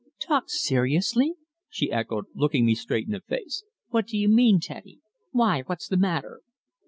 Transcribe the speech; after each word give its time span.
"Talk 0.19 0.45
seriously!" 0.47 1.33
she 1.69 1.91
echoed, 1.91 2.25
looking 2.33 2.65
me 2.65 2.73
straight 2.73 3.05
in 3.05 3.11
the 3.11 3.21
face. 3.21 3.63
"What 3.89 4.07
do 4.07 4.17
you 4.17 4.29
mean, 4.33 4.59
Teddy? 4.59 4.99
Why, 5.29 5.61
what's 5.67 5.87
the 5.87 5.95
matter?" 5.95 6.41